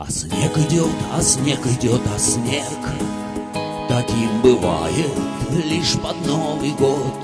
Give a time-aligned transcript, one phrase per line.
[0.00, 2.62] А снег идет, а снег идет, а снег.
[3.88, 5.10] Таким бывает
[5.50, 7.16] лишь под Новый год.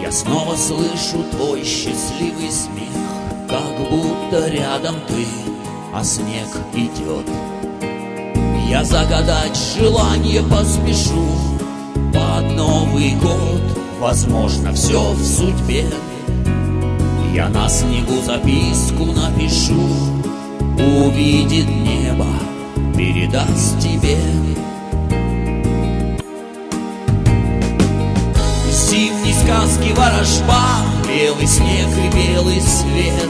[0.00, 2.88] Я снова слышу твой счастливый смех
[3.46, 5.26] Как будто рядом ты,
[5.92, 7.26] а снег идет.
[8.70, 11.28] Я загадать желание поспешу.
[12.14, 13.60] Под Новый год
[14.00, 15.84] Возможно, все в судьбе.
[17.34, 19.47] Я на снегу записку напишу
[21.18, 22.28] Увидит небо,
[22.96, 24.18] передаст тебе.
[28.70, 30.62] Зимней сказки ворожба
[31.08, 33.28] Белый снег и белый свет.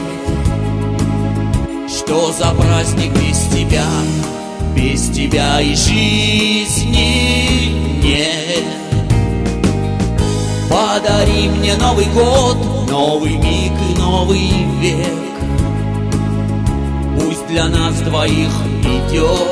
[1.89, 3.87] Что за праздник без тебя?
[4.75, 6.93] Без тебя и жизни
[8.03, 8.65] нет.
[10.69, 15.38] Подари мне Новый год Новый миг и новый век
[17.59, 19.49] для нас двоих идет.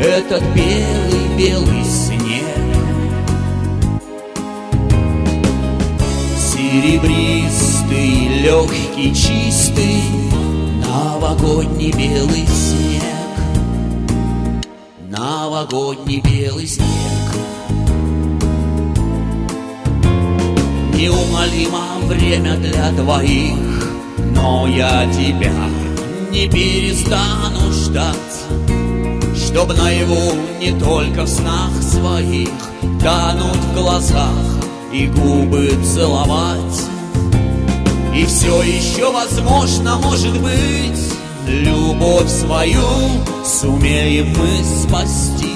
[0.00, 2.48] Этот белый-белый снег.
[6.36, 10.02] Серебристый, легкий, чистый
[10.84, 13.04] Новогодний белый снег.
[15.08, 16.86] Новогодний белый снег.
[20.92, 23.92] Неумолимо время для двоих
[24.34, 25.52] Но я тебя
[26.30, 28.16] не перестану ждать
[29.36, 32.50] Чтоб наяву не только в снах своих
[33.02, 34.60] Тонуть в глазах
[34.92, 36.82] и губы целовать.
[38.14, 41.14] И все еще возможно, может быть
[41.46, 42.82] Любовь свою
[43.44, 45.54] сумеем мы спасти.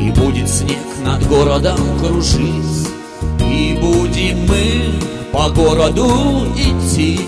[0.00, 2.88] И будет снег над городом кружить
[3.44, 4.92] И будем мы
[5.32, 7.20] по городу идти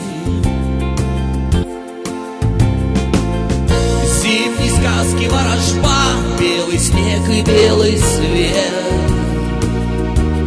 [5.22, 6.02] сказки ворожба
[6.38, 8.72] Белый снег и белый свет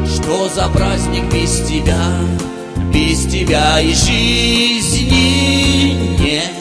[0.07, 1.97] что за праздник без тебя?
[2.91, 5.17] Без тебя и жизни
[6.19, 6.51] нет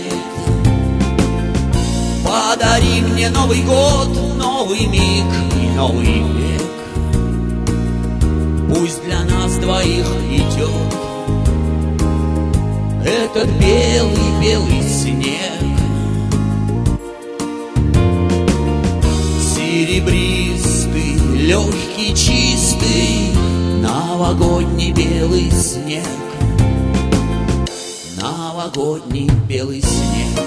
[2.25, 5.25] Подари мне Новый год, новый миг
[5.63, 6.63] и новый век
[8.69, 10.71] Пусть для нас двоих идет
[13.07, 14.84] Этот белый-белый
[20.05, 23.33] Серебристый, легкий, чистый
[23.81, 26.05] Новогодний белый снег.
[28.21, 30.45] Новогодний белый снег